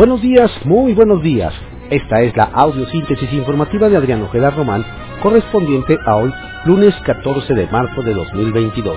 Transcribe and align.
Buenos 0.00 0.22
días, 0.22 0.50
muy 0.64 0.94
buenos 0.94 1.22
días. 1.22 1.52
Esta 1.90 2.22
es 2.22 2.34
la 2.34 2.44
audiosíntesis 2.44 3.30
informativa 3.34 3.86
de 3.90 3.98
Adrián 3.98 4.22
Ojeda 4.22 4.48
Román, 4.50 4.82
correspondiente 5.22 5.94
a 6.06 6.16
hoy, 6.16 6.32
lunes 6.64 6.94
14 7.04 7.52
de 7.52 7.66
marzo 7.66 8.00
de 8.00 8.14
2022. 8.14 8.96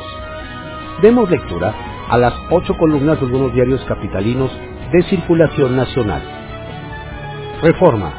Demos 1.02 1.30
lectura 1.30 1.76
a 2.08 2.18
las 2.18 2.34
ocho 2.50 2.78
columnas 2.78 3.20
de 3.20 3.26
algunos 3.26 3.54
diarios 3.54 3.84
capitalinos 3.84 4.50
de 4.94 5.04
circulación 5.10 5.76
nacional. 5.76 6.22
Reforma. 7.62 8.14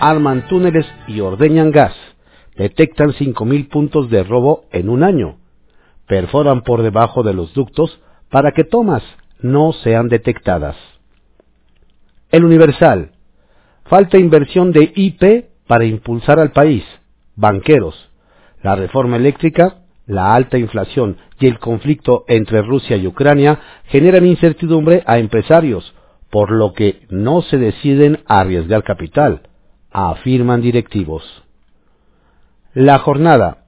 Arman 0.00 0.48
túneles 0.48 0.92
y 1.06 1.20
ordeñan 1.20 1.70
gas. 1.70 1.94
Detectan 2.56 3.12
5.000 3.12 3.68
puntos 3.68 4.10
de 4.10 4.24
robo 4.24 4.64
en 4.72 4.88
un 4.88 5.04
año. 5.04 5.36
Perforan 6.08 6.62
por 6.62 6.82
debajo 6.82 7.22
de 7.22 7.34
los 7.34 7.54
ductos 7.54 8.00
para 8.28 8.50
que 8.50 8.64
tomas 8.64 9.04
no 9.40 9.72
sean 9.72 10.08
detectadas. 10.08 10.97
El 12.30 12.44
Universal. 12.44 13.12
Falta 13.84 14.18
inversión 14.18 14.70
de 14.70 14.92
IP 14.94 15.46
para 15.66 15.86
impulsar 15.86 16.38
al 16.38 16.52
país. 16.52 16.84
Banqueros. 17.36 18.10
La 18.62 18.76
reforma 18.76 19.16
eléctrica, 19.16 19.78
la 20.06 20.34
alta 20.34 20.58
inflación 20.58 21.16
y 21.40 21.46
el 21.46 21.58
conflicto 21.58 22.24
entre 22.28 22.60
Rusia 22.60 22.96
y 22.96 23.06
Ucrania 23.06 23.60
generan 23.84 24.26
incertidumbre 24.26 25.02
a 25.06 25.18
empresarios, 25.18 25.94
por 26.28 26.50
lo 26.50 26.74
que 26.74 27.06
no 27.08 27.40
se 27.40 27.56
deciden 27.56 28.18
a 28.26 28.40
arriesgar 28.40 28.82
capital, 28.82 29.42
afirman 29.90 30.60
directivos. 30.60 31.22
La 32.74 32.98
jornada. 32.98 33.64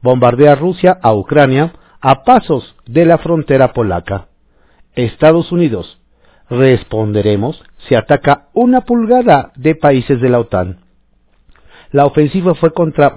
Bombardea 0.00 0.54
Rusia 0.54 0.98
a 1.02 1.12
Ucrania 1.12 1.74
a 2.00 2.22
pasos 2.22 2.74
de 2.86 3.04
la 3.04 3.18
frontera 3.18 3.74
polaca. 3.74 4.28
Estados 4.94 5.52
Unidos. 5.52 5.98
Responderemos 6.48 7.62
si 7.86 7.94
ataca 7.94 8.48
una 8.54 8.82
pulgada 8.82 9.52
de 9.56 9.74
países 9.74 10.20
de 10.20 10.28
la 10.28 10.40
OTAN. 10.40 10.80
La 11.90 12.04
ofensiva 12.04 12.54
fue 12.54 12.72
contra 12.72 13.16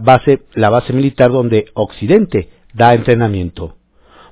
la 0.53 0.69
base 0.69 0.93
militar 0.93 1.31
donde 1.31 1.65
Occidente 1.73 2.49
da 2.73 2.93
entrenamiento. 2.93 3.75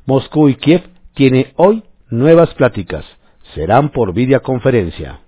Moscú 0.06 0.50
y 0.50 0.56
Kiev 0.56 0.84
tienen 1.14 1.48
hoy 1.56 1.84
nuevas 2.10 2.54
pláticas. 2.54 3.06
Serán 3.54 3.90
por 3.90 4.14
videoconferencia. 4.14 5.20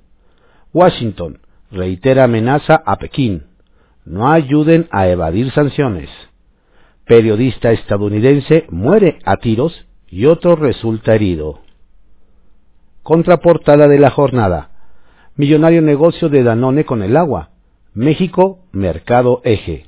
Washington 0.74 1.40
reitera 1.72 2.24
amenaza 2.24 2.82
a 2.86 2.98
Pekín. 2.98 3.46
No 4.06 4.32
ayuden 4.32 4.88
a 4.92 5.08
evadir 5.08 5.52
sanciones. 5.52 6.10
Periodista 7.06 7.72
estadounidense 7.72 8.66
muere 8.70 9.20
a 9.26 9.38
tiros 9.38 9.86
y 10.08 10.26
otro 10.26 10.56
resulta 10.56 11.14
herido. 11.14 11.60
Contraportada 13.04 13.88
de 13.88 14.00
la 14.00 14.12
jornada. 14.12 14.71
Millonario 15.38 15.82
negocio 15.82 16.28
de 16.28 16.44
Danone 16.44 16.84
con 16.84 17.02
el 17.02 17.16
agua. 17.16 17.52
México, 17.94 18.60
mercado 18.74 19.40
eje. 19.46 19.86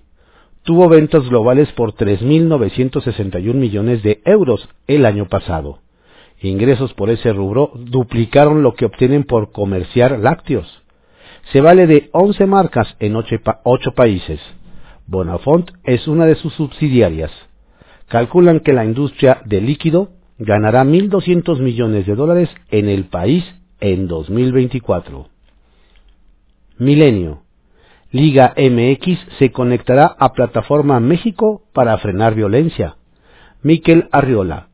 Tuvo 0.64 0.88
ventas 0.88 1.28
globales 1.28 1.70
por 1.74 1.94
3.961 1.96 3.54
millones 3.54 4.02
de 4.04 4.22
euros 4.24 4.70
el 4.88 5.06
año 5.06 5.28
pasado. 5.28 5.80
Ingresos 6.42 6.94
por 6.94 7.10
ese 7.10 7.34
rubro 7.34 7.72
duplicaron 7.76 8.64
lo 8.64 8.74
que 8.74 8.86
obtienen 8.86 9.26
por 9.26 9.52
comerciar 9.52 10.18
lácteos. 10.18 10.82
Se 11.52 11.60
vale 11.60 11.88
de 11.88 12.10
11 12.14 12.46
marcas 12.46 12.96
en 13.00 13.18
8, 13.18 13.92
países. 13.94 14.40
Bonafont 15.08 15.72
es 15.84 16.08
una 16.08 16.26
de 16.26 16.36
sus 16.36 16.54
subsidiarias. 16.54 17.32
Calculan 18.08 18.62
que 18.62 18.72
la 18.72 18.86
industria 18.86 19.42
de 19.44 19.60
líquido 19.60 20.12
ganará 20.38 20.86
1.200 20.86 21.60
millones 21.60 22.06
de 22.06 22.16
dólares 22.16 22.50
en 22.72 22.88
el 22.88 23.08
país 23.08 23.44
en 23.82 24.08
2024. 24.08 25.33
Milenio. 26.78 27.44
Liga 28.12 28.54
MX 28.58 29.20
se 29.40 29.52
conectará 29.52 30.06
a 30.06 30.34
Plataforma 30.34 31.00
México 31.00 31.64
para 31.74 31.98
frenar 31.98 32.36
violencia. 32.36 32.98
Miquel 33.62 34.08
Arriola. 34.12 34.70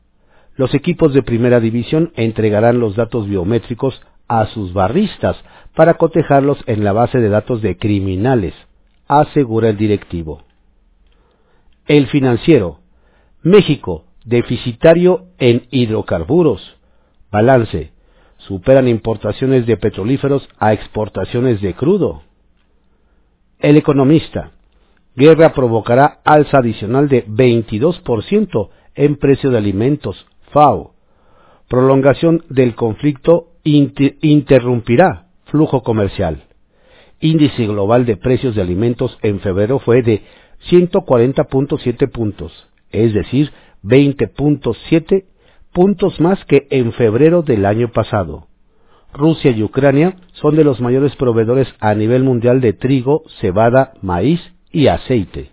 Los 0.56 0.74
equipos 0.74 1.14
de 1.14 1.22
primera 1.22 1.60
división 1.60 2.12
entregarán 2.16 2.80
los 2.80 2.96
datos 2.96 3.26
biométricos 3.26 4.00
a 4.28 4.46
sus 4.46 4.72
barristas 4.72 5.36
para 5.74 5.94
cotejarlos 5.94 6.58
en 6.66 6.84
la 6.84 6.92
base 6.92 7.18
de 7.18 7.28
datos 7.28 7.62
de 7.62 7.76
criminales, 7.76 8.54
asegura 9.08 9.70
el 9.70 9.76
directivo. 9.76 10.42
El 11.86 12.06
financiero. 12.08 12.80
México 13.42 14.04
deficitario 14.24 15.26
en 15.38 15.66
hidrocarburos. 15.70 16.76
Balance. 17.30 17.92
Superan 18.50 18.88
importaciones 18.88 19.64
de 19.64 19.76
petrolíferos 19.76 20.48
a 20.58 20.72
exportaciones 20.72 21.60
de 21.60 21.72
crudo. 21.74 22.24
El 23.60 23.76
economista. 23.76 24.50
Guerra 25.14 25.54
provocará 25.54 26.18
alza 26.24 26.58
adicional 26.58 27.08
de 27.08 27.24
22% 27.28 28.70
en 28.96 29.14
precio 29.18 29.50
de 29.50 29.58
alimentos. 29.58 30.26
FAO. 30.50 30.94
Prolongación 31.68 32.42
del 32.48 32.74
conflicto 32.74 33.50
interrumpirá 33.62 35.28
flujo 35.44 35.84
comercial. 35.84 36.42
Índice 37.20 37.68
global 37.68 38.04
de 38.04 38.16
precios 38.16 38.56
de 38.56 38.62
alimentos 38.62 39.16
en 39.22 39.38
febrero 39.38 39.78
fue 39.78 40.02
de 40.02 40.24
140.7 40.68 42.10
puntos, 42.10 42.66
es 42.90 43.14
decir, 43.14 43.52
20.7 43.84 45.26
puntos 45.72 46.20
más 46.20 46.44
que 46.46 46.66
en 46.70 46.92
febrero 46.92 47.42
del 47.42 47.64
año 47.66 47.88
pasado. 47.88 48.46
Rusia 49.12 49.50
y 49.50 49.62
Ucrania 49.62 50.16
son 50.32 50.56
de 50.56 50.64
los 50.64 50.80
mayores 50.80 51.16
proveedores 51.16 51.68
a 51.80 51.94
nivel 51.94 52.22
mundial 52.22 52.60
de 52.60 52.72
trigo, 52.72 53.24
cebada, 53.40 53.92
maíz 54.02 54.40
y 54.70 54.86
aceite. 54.86 55.50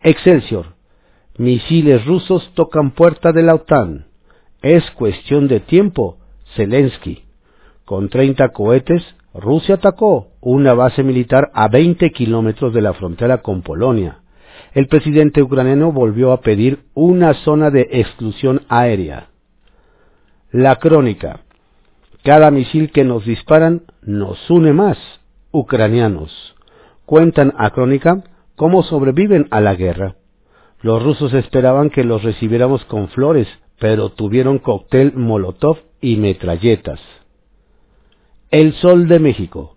Excelsior. 0.00 0.74
Misiles 1.36 2.04
rusos 2.04 2.50
tocan 2.54 2.92
puerta 2.92 3.32
de 3.32 3.42
la 3.42 3.54
OTAN. 3.54 4.06
Es 4.62 4.90
cuestión 4.92 5.48
de 5.48 5.60
tiempo. 5.60 6.18
Zelensky. 6.54 7.22
Con 7.84 8.08
30 8.08 8.50
cohetes, 8.50 9.02
Rusia 9.34 9.76
atacó 9.76 10.28
una 10.40 10.74
base 10.74 11.02
militar 11.02 11.50
a 11.54 11.68
20 11.68 12.10
kilómetros 12.10 12.74
de 12.74 12.82
la 12.82 12.92
frontera 12.92 13.42
con 13.42 13.62
Polonia 13.62 14.21
el 14.74 14.88
presidente 14.88 15.42
ucraniano 15.42 15.92
volvió 15.92 16.32
a 16.32 16.40
pedir 16.40 16.84
una 16.94 17.34
zona 17.34 17.70
de 17.70 17.88
exclusión 17.92 18.62
aérea. 18.68 19.28
La 20.50 20.76
crónica. 20.76 21.40
Cada 22.22 22.50
misil 22.50 22.90
que 22.90 23.04
nos 23.04 23.24
disparan 23.24 23.82
nos 24.02 24.48
une 24.48 24.72
más, 24.72 24.98
ucranianos. 25.50 26.54
Cuentan 27.04 27.52
a 27.58 27.70
crónica 27.70 28.22
cómo 28.56 28.82
sobreviven 28.82 29.46
a 29.50 29.60
la 29.60 29.74
guerra. 29.74 30.16
Los 30.80 31.02
rusos 31.02 31.34
esperaban 31.34 31.90
que 31.90 32.04
los 32.04 32.22
recibiéramos 32.22 32.84
con 32.86 33.08
flores, 33.08 33.48
pero 33.78 34.10
tuvieron 34.10 34.58
cóctel 34.58 35.12
Molotov 35.14 35.78
y 36.00 36.16
metralletas. 36.16 37.00
El 38.50 38.72
Sol 38.74 39.08
de 39.08 39.18
México. 39.18 39.76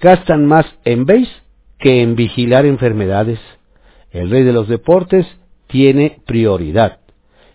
Gastan 0.00 0.46
más 0.46 0.66
en 0.84 1.06
BASE 1.06 1.28
que 1.78 2.02
en 2.02 2.16
vigilar 2.16 2.66
enfermedades 2.66 3.40
el 4.10 4.30
rey 4.30 4.42
de 4.42 4.52
los 4.52 4.68
deportes 4.68 5.26
tiene 5.66 6.20
prioridad. 6.26 7.00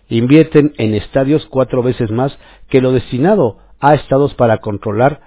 Invierten 0.08 0.72
en 0.78 0.94
estadios 0.94 1.46
cuatro 1.46 1.82
veces 1.82 2.10
más 2.10 2.36
que 2.68 2.80
lo 2.80 2.92
destinado 2.92 3.58
a 3.80 3.94
estados 3.94 4.34
para 4.34 4.58
controlar 4.58 5.20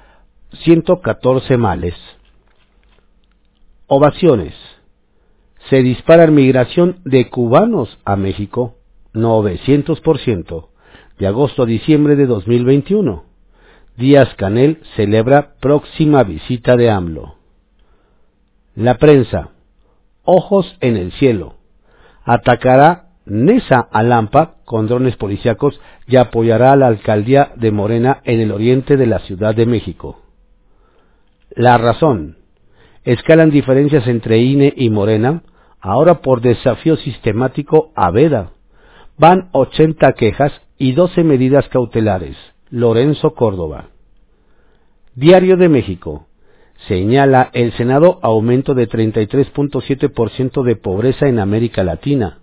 114 0.64 1.58
males. 1.58 1.96
Ovaciones. 3.88 4.54
Se 5.70 5.82
dispara 5.82 6.28
migración 6.28 7.02
de 7.04 7.30
cubanos 7.30 7.98
a 8.06 8.16
México, 8.16 8.76
900%, 9.14 10.68
de 11.20 11.28
agosto 11.28 11.64
a 11.64 11.66
diciembre 11.66 12.16
de 12.16 12.26
2021. 12.26 13.26
Díaz 13.98 14.34
Canel 14.36 14.80
celebra 14.96 15.56
próxima 15.60 16.24
visita 16.24 16.78
de 16.78 16.90
AMLO. 16.90 17.36
La 18.76 18.98
prensa 18.98 19.52
ojos 20.28 20.78
en 20.82 20.98
el 20.98 21.12
cielo. 21.14 21.56
Atacará 22.24 23.06
Nesa 23.26 23.80
Alampa 23.92 24.58
con 24.66 24.88
drones 24.88 25.16
policíacos 25.16 25.80
y 26.08 26.18
apoyará 26.18 26.74
a 26.74 26.76
la 26.76 26.88
alcaldía 26.88 27.52
de 27.56 27.72
Morena 27.72 28.22
en 28.26 28.42
el 28.42 28.52
oriente 28.52 28.98
de 28.98 29.08
la 29.08 29.20
Ciudad 29.20 29.56
de 29.56 29.66
México. 29.66 30.22
La 31.50 31.78
razón. 31.78 32.38
Escalan 33.04 33.50
diferencias 33.50 34.06
entre 34.08 34.40
INE 34.40 34.74
y 34.76 34.90
Morena, 34.90 35.44
ahora 35.80 36.22
por 36.22 36.42
desafío 36.42 36.98
sistemático 36.98 37.92
a 37.96 38.12
Veda. 38.12 38.52
Van 39.18 39.50
80 39.54 40.14
quejas 40.14 40.52
y 40.78 40.92
12 40.92 41.24
medidas 41.24 41.68
cautelares. 41.70 42.38
Lorenzo 42.70 43.34
Córdoba. 43.34 43.88
Diario 45.16 45.56
de 45.56 45.70
México 45.70 46.27
señala 46.88 47.50
el 47.54 47.74
Senado 47.74 48.20
aumento 48.22 48.74
de 48.74 48.88
33.7% 48.88 50.64
de 50.64 50.76
pobreza 50.76 51.28
en 51.28 51.40
América 51.40 51.84
Latina. 51.84 52.40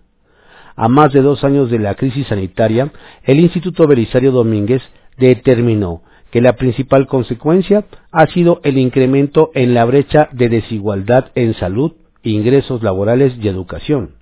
A 0.77 0.89
más 0.89 1.13
de 1.13 1.23
dos 1.23 1.45
años 1.45 1.71
de 1.71 1.79
la 1.79 1.95
crisis 1.95 2.27
sanitaria, 2.27 2.91
el 3.23 3.39
Instituto 3.39 3.87
Belisario 3.87 4.33
Domínguez 4.33 4.83
determinó 5.17 6.03
que 6.31 6.41
la 6.41 6.55
principal 6.55 7.07
consecuencia 7.07 7.85
ha 8.11 8.27
sido 8.27 8.61
el 8.65 8.77
incremento 8.77 9.53
en 9.55 9.73
la 9.73 9.85
brecha 9.85 10.29
de 10.33 10.49
desigualdad 10.49 11.31
en 11.37 11.55
salud, 11.55 11.93
ingresos 12.25 12.83
laborales 12.83 13.35
y 13.41 13.47
educación. 13.47 14.17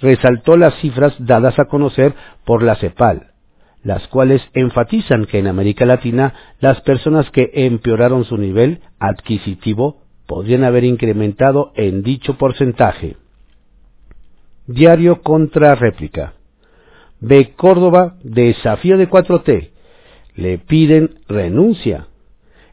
Resaltó 0.00 0.56
las 0.56 0.74
cifras 0.80 1.14
dadas 1.18 1.58
a 1.60 1.66
conocer 1.66 2.14
por 2.44 2.64
la 2.64 2.74
CEPAL, 2.74 3.28
las 3.82 4.06
cuales 4.08 4.42
enfatizan 4.54 5.26
que 5.26 5.38
en 5.38 5.46
América 5.46 5.86
Latina 5.86 6.34
las 6.60 6.80
personas 6.82 7.30
que 7.30 7.50
empeoraron 7.54 8.24
su 8.24 8.36
nivel 8.36 8.80
adquisitivo 8.98 10.02
podrían 10.26 10.64
haber 10.64 10.84
incrementado 10.84 11.72
en 11.74 12.02
dicho 12.02 12.36
porcentaje. 12.36 13.16
Diario 14.66 15.22
contra 15.22 15.74
réplica. 15.74 16.34
B. 17.20 17.54
Córdoba, 17.56 18.16
desafío 18.22 18.98
de 18.98 19.08
4T. 19.08 19.70
Le 20.36 20.58
piden 20.58 21.20
renuncia. 21.28 22.08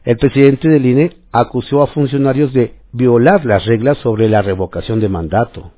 El 0.04 0.18
presidente 0.18 0.68
del 0.68 0.86
INE 0.86 1.16
acusó 1.32 1.82
a 1.82 1.88
funcionarios 1.88 2.52
de 2.52 2.74
violar 2.92 3.44
las 3.44 3.64
reglas 3.66 3.98
sobre 3.98 4.28
la 4.28 4.42
revocación 4.42 5.00
de 5.00 5.08
mandato. 5.08 5.72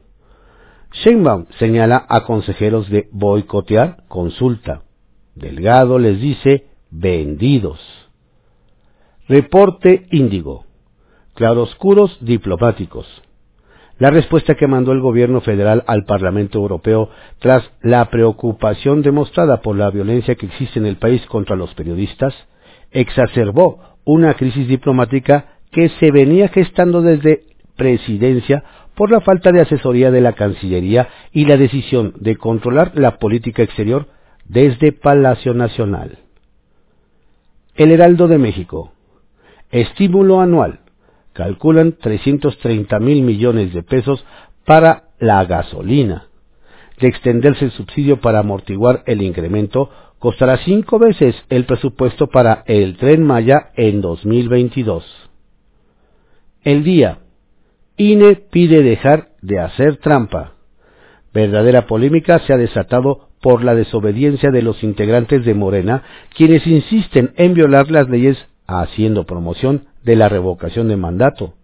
Sheinbaum 0.92 1.46
señala 1.58 2.04
a 2.08 2.24
consejeros 2.24 2.90
de 2.90 3.08
boicotear 3.12 4.04
consulta. 4.08 4.82
Delgado 5.38 5.98
les 5.98 6.20
dice 6.20 6.66
vendidos. 6.90 7.78
Reporte 9.28 10.06
Índigo. 10.10 10.64
Claroscuros 11.34 12.18
diplomáticos. 12.20 13.06
La 13.98 14.10
respuesta 14.10 14.56
que 14.56 14.66
mandó 14.66 14.92
el 14.92 15.00
gobierno 15.00 15.40
federal 15.40 15.84
al 15.86 16.04
Parlamento 16.04 16.58
Europeo 16.58 17.10
tras 17.38 17.62
la 17.82 18.10
preocupación 18.10 19.02
demostrada 19.02 19.60
por 19.60 19.76
la 19.76 19.90
violencia 19.90 20.34
que 20.34 20.46
existe 20.46 20.78
en 20.78 20.86
el 20.86 20.96
país 20.96 21.24
contra 21.26 21.56
los 21.56 21.72
periodistas 21.74 22.34
exacerbó 22.90 23.96
una 24.04 24.34
crisis 24.34 24.66
diplomática 24.66 25.58
que 25.70 25.88
se 26.00 26.10
venía 26.10 26.48
gestando 26.48 27.02
desde 27.02 27.42
presidencia 27.76 28.64
por 28.94 29.10
la 29.10 29.20
falta 29.20 29.52
de 29.52 29.60
asesoría 29.60 30.10
de 30.10 30.20
la 30.20 30.32
Cancillería 30.32 31.08
y 31.32 31.44
la 31.44 31.56
decisión 31.56 32.14
de 32.18 32.36
controlar 32.36 32.92
la 32.94 33.18
política 33.18 33.62
exterior 33.62 34.06
desde 34.48 34.92
Palacio 34.92 35.54
Nacional. 35.54 36.18
El 37.74 37.92
Heraldo 37.92 38.28
de 38.28 38.38
México. 38.38 38.92
Estímulo 39.70 40.40
anual. 40.40 40.80
Calculan 41.34 41.92
330 41.92 42.98
mil 42.98 43.22
millones 43.22 43.72
de 43.72 43.82
pesos 43.82 44.24
para 44.64 45.10
la 45.18 45.44
gasolina. 45.44 46.28
De 46.98 47.08
extenderse 47.08 47.66
el 47.66 47.70
subsidio 47.70 48.20
para 48.20 48.40
amortiguar 48.40 49.04
el 49.06 49.22
incremento, 49.22 49.90
costará 50.18 50.56
cinco 50.64 50.98
veces 50.98 51.36
el 51.48 51.64
presupuesto 51.64 52.26
para 52.26 52.64
el 52.66 52.96
tren 52.96 53.22
Maya 53.22 53.70
en 53.76 54.00
2022. 54.00 55.04
El 56.62 56.82
día. 56.82 57.18
INE 57.96 58.36
pide 58.36 58.82
dejar 58.82 59.30
de 59.42 59.60
hacer 59.60 59.98
trampa. 59.98 60.57
Verdadera 61.38 61.86
polémica 61.86 62.40
se 62.40 62.52
ha 62.52 62.56
desatado 62.56 63.28
por 63.40 63.62
la 63.62 63.76
desobediencia 63.76 64.50
de 64.50 64.60
los 64.60 64.82
integrantes 64.82 65.44
de 65.44 65.54
Morena, 65.54 66.02
quienes 66.34 66.66
insisten 66.66 67.32
en 67.36 67.54
violar 67.54 67.92
las 67.92 68.08
leyes 68.08 68.36
haciendo 68.66 69.22
promoción 69.22 69.84
de 70.02 70.16
la 70.16 70.28
revocación 70.28 70.88
de 70.88 70.96
mandato. 70.96 71.54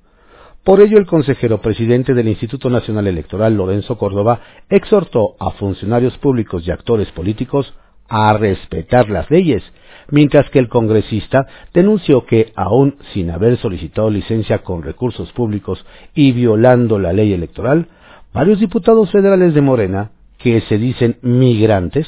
Por 0.63 0.81
ello, 0.81 0.97
el 0.97 1.07
consejero 1.07 1.61
presidente 1.61 2.15
del 2.15 2.29
Instituto 2.29 2.71
Nacional 2.71 3.09
Electoral, 3.09 3.57
Lorenzo 3.57 3.99
Córdoba, 3.99 4.43
exhortó 4.71 5.35
a 5.41 5.51
funcionarios 5.51 6.17
públicos 6.19 6.65
y 6.65 6.71
actores 6.71 7.11
políticos 7.11 7.75
a 8.09 8.33
respetar 8.35 9.11
las 9.11 9.29
leyes, 9.29 9.65
mientras 10.09 10.49
que 10.51 10.61
el 10.61 10.69
congresista 10.69 11.49
denunció 11.73 12.27
que, 12.27 12.53
aún 12.55 12.99
sin 13.13 13.29
haber 13.33 13.57
solicitado 13.57 14.09
licencia 14.09 14.59
con 14.59 14.85
recursos 14.85 15.33
públicos 15.33 15.85
y 16.15 16.31
violando 16.31 17.01
la 17.01 17.13
ley 17.13 17.33
electoral, 17.33 17.89
varios 18.35 18.59
diputados 18.59 19.11
federales 19.13 19.55
de 19.55 19.61
Morena 19.61 20.11
que 20.39 20.61
se 20.63 20.77
dicen 20.77 21.19
migrantes 21.23 22.07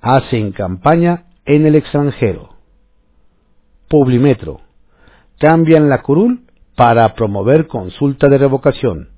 hacen 0.00 0.52
campaña 0.52 1.24
en 1.44 1.66
el 1.66 1.74
extranjero. 1.74 2.50
Publimetro. 3.88 4.60
Cambian 5.38 5.88
la 5.88 6.02
curul 6.02 6.44
para 6.76 7.14
promover 7.14 7.66
consulta 7.66 8.28
de 8.28 8.38
revocación. 8.38 9.08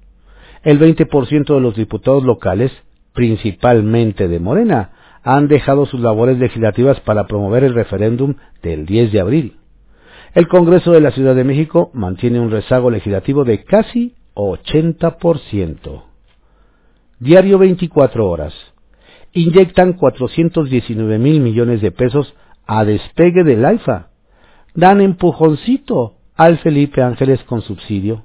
El 0.62 0.80
20% 0.80 1.54
de 1.54 1.60
los 1.60 1.76
diputados 1.76 2.24
locales, 2.24 2.72
principalmente 3.12 4.26
de 4.26 4.40
Morena, 4.40 4.92
han 5.22 5.48
dejado 5.48 5.84
sus 5.84 6.00
labores 6.00 6.38
legislativas 6.38 6.98
para 7.00 7.26
promover 7.26 7.62
el 7.62 7.74
referéndum 7.74 8.34
del 8.62 8.86
10 8.86 9.12
de 9.12 9.20
abril. 9.20 9.56
El 10.34 10.48
Congreso 10.48 10.92
de 10.92 11.00
la 11.00 11.10
Ciudad 11.10 11.34
de 11.34 11.44
México 11.44 11.90
mantiene 11.92 12.40
un 12.40 12.50
rezago 12.50 12.90
legislativo 12.90 13.44
de 13.44 13.64
casi 13.64 14.14
80%. 14.34 16.07
Diario 17.20 17.58
24 17.58 18.28
horas. 18.28 18.54
Inyectan 19.32 19.94
419 19.94 21.18
mil 21.18 21.40
millones 21.40 21.80
de 21.80 21.90
pesos 21.90 22.32
a 22.64 22.84
despegue 22.84 23.42
del 23.42 23.64
AIFA. 23.64 24.10
Dan 24.74 25.00
empujoncito 25.00 26.14
al 26.36 26.58
Felipe 26.58 27.02
Ángeles 27.02 27.42
con 27.44 27.62
subsidio. 27.62 28.22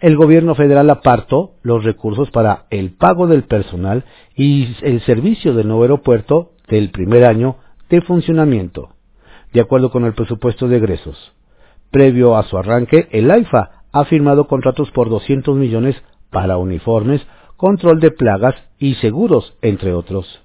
El 0.00 0.16
gobierno 0.16 0.54
federal 0.54 0.88
apartó 0.88 1.56
los 1.62 1.84
recursos 1.84 2.30
para 2.30 2.64
el 2.70 2.92
pago 2.92 3.26
del 3.26 3.44
personal 3.44 4.04
y 4.34 4.74
el 4.80 5.02
servicio 5.02 5.52
del 5.52 5.68
nuevo 5.68 5.82
aeropuerto 5.82 6.52
del 6.68 6.90
primer 6.90 7.24
año 7.24 7.56
de 7.90 8.00
funcionamiento, 8.00 8.90
de 9.52 9.60
acuerdo 9.60 9.90
con 9.90 10.04
el 10.06 10.14
presupuesto 10.14 10.68
de 10.68 10.78
egresos. 10.78 11.32
Previo 11.90 12.36
a 12.36 12.44
su 12.44 12.56
arranque, 12.56 13.08
el 13.12 13.30
AIFA 13.30 13.84
ha 13.92 14.04
firmado 14.04 14.46
contratos 14.46 14.90
por 14.90 15.08
200 15.08 15.56
millones 15.56 15.96
para 16.30 16.58
uniformes, 16.58 17.26
control 17.56 18.00
de 18.00 18.10
plagas 18.10 18.54
y 18.78 18.94
seguros, 18.96 19.54
entre 19.62 19.92
otros. 19.92 20.42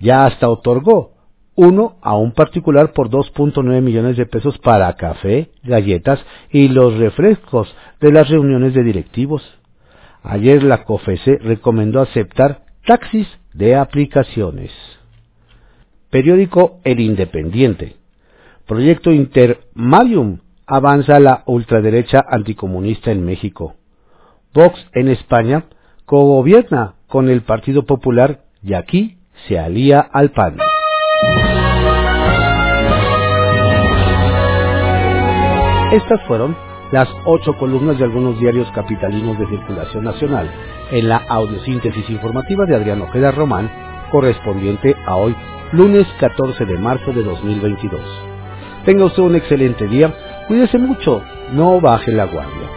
Ya 0.00 0.26
hasta 0.26 0.48
otorgó 0.48 1.12
uno 1.54 1.96
a 2.00 2.16
un 2.16 2.32
particular 2.32 2.92
por 2.92 3.10
2.9 3.10 3.82
millones 3.82 4.16
de 4.16 4.26
pesos 4.26 4.56
para 4.58 4.94
café, 4.94 5.50
galletas 5.62 6.24
y 6.50 6.68
los 6.68 6.96
refrescos 6.96 7.74
de 8.00 8.12
las 8.12 8.28
reuniones 8.28 8.72
de 8.72 8.82
directivos. 8.82 9.42
Ayer 10.22 10.62
la 10.62 10.84
COFESE 10.84 11.38
recomendó 11.38 12.00
aceptar 12.00 12.62
taxis 12.86 13.28
de 13.52 13.76
aplicaciones. 13.76 14.70
Periódico 16.08 16.80
El 16.84 17.00
Independiente. 17.00 17.96
Proyecto 18.66 19.12
Intermarium 19.12 20.38
avanza 20.66 21.20
la 21.20 21.42
ultraderecha 21.46 22.24
anticomunista 22.26 23.10
en 23.10 23.24
México. 23.24 23.74
Vox 24.54 24.78
en 24.94 25.08
España 25.08 25.66
cogobierna 26.10 26.94
con 27.06 27.28
el 27.28 27.42
Partido 27.42 27.84
Popular 27.86 28.40
y 28.64 28.74
aquí 28.74 29.18
se 29.46 29.60
alía 29.60 30.00
al 30.00 30.32
PAN. 30.32 30.56
Estas 35.92 36.20
fueron 36.26 36.56
las 36.90 37.08
ocho 37.26 37.56
columnas 37.58 37.96
de 37.96 38.06
algunos 38.06 38.40
diarios 38.40 38.68
capitalinos 38.72 39.38
de 39.38 39.46
circulación 39.46 40.02
nacional 40.02 40.50
en 40.90 41.08
la 41.08 41.18
audiosíntesis 41.28 42.10
informativa 42.10 42.66
de 42.66 42.74
Adrián 42.74 43.02
Ojeda 43.02 43.30
Román, 43.30 43.70
correspondiente 44.10 44.96
a 45.06 45.14
hoy, 45.14 45.36
lunes 45.70 46.08
14 46.18 46.66
de 46.66 46.76
marzo 46.76 47.12
de 47.12 47.22
2022. 47.22 48.00
Tenga 48.84 49.04
usted 49.04 49.22
un 49.22 49.36
excelente 49.36 49.86
día, 49.86 50.12
cuídese 50.48 50.76
mucho, 50.76 51.22
no 51.52 51.80
baje 51.80 52.10
la 52.10 52.24
guardia. 52.24 52.68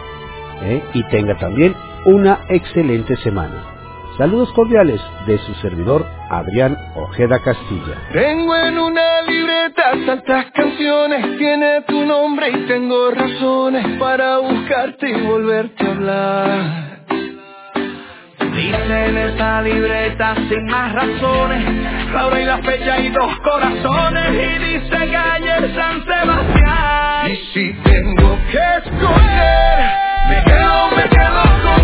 ¿eh? 0.62 0.84
Y 0.94 1.02
tenga 1.08 1.36
también 1.36 1.74
una 2.06 2.40
excelente 2.48 3.16
semana. 3.18 3.74
Saludos 4.18 4.52
cordiales 4.52 5.00
de 5.26 5.38
su 5.38 5.54
servidor 5.54 6.06
Adrián 6.30 6.78
Ojeda 6.94 7.40
Castilla. 7.40 7.96
Tengo 8.12 8.54
en 8.54 8.78
una 8.78 9.22
libreta 9.22 9.92
tantas 10.06 10.52
canciones, 10.52 11.36
tiene 11.36 11.82
tu 11.82 12.04
nombre 12.04 12.50
y 12.50 12.66
tengo 12.66 13.10
razones 13.10 13.98
para 13.98 14.38
buscarte 14.38 15.10
y 15.10 15.20
volverte 15.26 15.84
a 15.84 15.90
hablar. 15.90 16.94
Dice 18.54 19.06
en 19.06 19.18
esa 19.18 19.62
libreta 19.62 20.36
sin 20.48 20.64
más 20.66 20.92
razones, 20.92 22.12
la 22.12 22.26
hora 22.26 22.40
y 22.40 22.44
la 22.44 22.58
fecha 22.58 23.00
y 23.00 23.08
dos 23.08 23.36
corazones 23.40 24.30
y 24.30 24.58
dice 24.64 25.10
calle 25.10 25.74
San 25.74 26.04
Sebastián. 26.04 27.32
Y 27.32 27.36
si 27.52 27.72
tengo 27.82 28.38
que 28.52 28.58
escoger, 28.78 29.78
me 30.28 30.44
quedo, 30.44 30.90
me 30.96 31.08
quedo 31.08 31.42
contigo. 31.64 31.83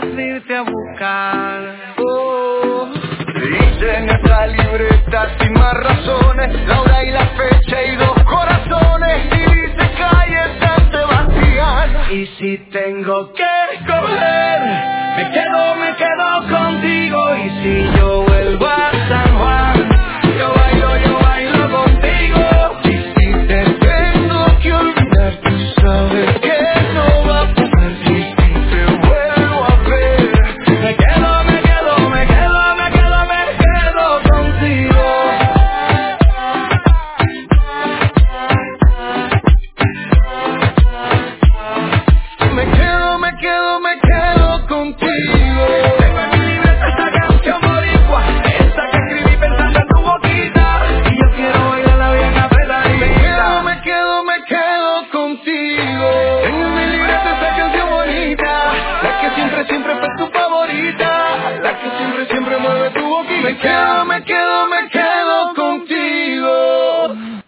podrás 0.00 0.18
irte 0.18 0.56
a 0.56 0.62
buscar. 0.62 1.94
Oh. 1.98 2.88
Dice 3.34 3.96
en 3.96 4.10
esta 4.10 4.46
libreta 4.46 5.28
sin 5.38 5.52
más 5.54 5.74
razones, 5.74 6.66
la 6.66 6.80
hora 6.80 7.04
y 7.04 7.10
la 7.10 7.26
fecha 7.26 7.82
y 7.82 7.96
dos 7.96 8.22
corazones. 8.24 9.26
Y 9.32 9.38
dice 9.38 9.90
calle 9.98 10.40
San 10.60 10.90
Sebastián. 10.90 11.90
Y 12.10 12.26
si 12.38 12.58
tengo 12.70 13.32
que 13.32 13.44
escoger, 13.74 14.60
me 15.16 15.30
quedo, 15.30 15.76
me 15.76 15.96
quedo 15.96 16.58
contigo. 16.58 17.36
Y 17.36 17.50
si 17.62 17.98
yo 17.98 18.22
vuelvo 18.22 18.66
a 18.66 18.99